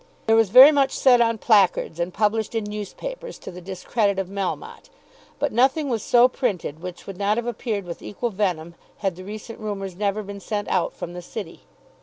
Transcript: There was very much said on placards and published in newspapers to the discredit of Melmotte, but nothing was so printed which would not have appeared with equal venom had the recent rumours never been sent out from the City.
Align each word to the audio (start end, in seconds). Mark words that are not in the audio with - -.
There 0.25 0.35
was 0.35 0.49
very 0.49 0.71
much 0.71 0.93
said 0.93 1.21
on 1.21 1.37
placards 1.37 1.99
and 1.99 2.11
published 2.11 2.55
in 2.55 2.63
newspapers 2.63 3.37
to 3.37 3.51
the 3.51 3.61
discredit 3.61 4.17
of 4.17 4.29
Melmotte, 4.29 4.89
but 5.37 5.51
nothing 5.51 5.89
was 5.89 6.01
so 6.01 6.27
printed 6.27 6.81
which 6.81 7.05
would 7.05 7.17
not 7.19 7.37
have 7.37 7.45
appeared 7.45 7.85
with 7.85 8.01
equal 8.01 8.31
venom 8.31 8.73
had 9.05 9.15
the 9.15 9.23
recent 9.23 9.59
rumours 9.59 9.95
never 9.95 10.23
been 10.23 10.39
sent 10.39 10.67
out 10.69 10.93
from 10.93 11.13
the 11.13 11.21
City. 11.21 11.65